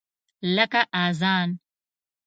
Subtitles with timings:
[0.55, 1.49] لکه اذان!